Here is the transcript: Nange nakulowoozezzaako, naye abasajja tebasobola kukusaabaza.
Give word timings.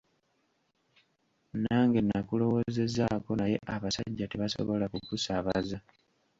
Nange 1.61 1.99
nakulowoozezzaako, 2.03 3.31
naye 3.39 3.57
abasajja 3.75 4.25
tebasobola 4.27 4.85
kukusaabaza. 4.91 5.77